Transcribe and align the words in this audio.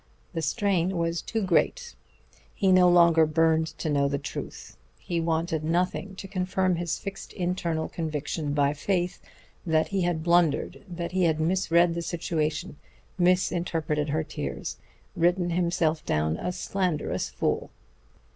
The 0.33 0.41
strain 0.41 0.97
was 0.97 1.21
too 1.21 1.43
great. 1.43 1.93
He 2.55 2.71
no 2.71 2.89
longer 2.89 3.27
burned 3.27 3.67
to 3.77 3.87
know 3.87 4.07
the 4.07 4.17
truth; 4.17 4.75
he 4.97 5.21
wanted 5.21 5.63
nothing 5.63 6.15
to 6.15 6.27
confirm 6.27 6.77
his 6.77 6.97
fixed 6.97 7.33
internal 7.33 7.87
conviction 7.87 8.55
by 8.55 8.73
faith, 8.73 9.21
that 9.63 9.89
he 9.89 10.01
had 10.01 10.23
blundered, 10.23 10.83
that 10.89 11.11
he 11.11 11.25
had 11.25 11.39
misread 11.39 11.93
the 11.93 12.01
situation, 12.01 12.77
misinterpreted 13.19 14.09
her 14.09 14.23
tears, 14.23 14.77
written 15.15 15.51
himself 15.51 16.03
down 16.03 16.35
a 16.35 16.51
slanderous 16.51 17.29
fool. 17.29 17.69